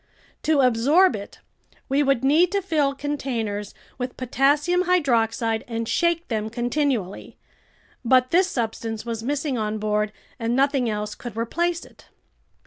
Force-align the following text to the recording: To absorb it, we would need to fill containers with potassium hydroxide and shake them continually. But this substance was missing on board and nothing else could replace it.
To 0.41 0.61
absorb 0.61 1.15
it, 1.15 1.41
we 1.87 2.01
would 2.01 2.23
need 2.23 2.51
to 2.53 2.61
fill 2.63 2.95
containers 2.95 3.75
with 3.99 4.17
potassium 4.17 4.85
hydroxide 4.85 5.63
and 5.67 5.87
shake 5.87 6.27
them 6.27 6.49
continually. 6.49 7.37
But 8.03 8.31
this 8.31 8.47
substance 8.47 9.05
was 9.05 9.21
missing 9.21 9.59
on 9.59 9.77
board 9.77 10.11
and 10.39 10.55
nothing 10.55 10.89
else 10.89 11.13
could 11.13 11.37
replace 11.37 11.85
it. 11.85 12.07